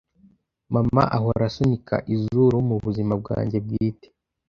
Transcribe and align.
Mama 0.73 1.03
ahora 1.17 1.43
asunika 1.49 1.95
izuru 2.13 2.55
mubuzima 2.69 3.13
bwanjye 3.21 3.57
bwite. 3.65 4.07